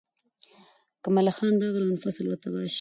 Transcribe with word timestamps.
که 1.03 1.09
ملخان 1.15 1.53
راغلل، 1.61 1.85
نو 1.89 1.95
فصل 2.03 2.23
به 2.29 2.35
تباه 2.41 2.63
شي. 2.67 2.69